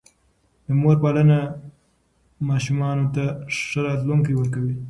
د 0.65 0.67
مور 0.81 0.97
پالنه 1.03 1.39
ماشومانو 2.49 3.05
ته 3.15 3.25
ښه 3.57 3.79
راتلونکی 3.87 4.33
ورکوي. 4.37 4.75